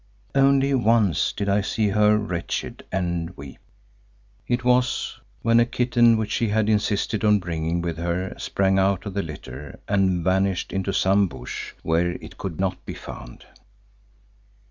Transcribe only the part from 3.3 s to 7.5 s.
weep. It was when a kitten which she had insisted on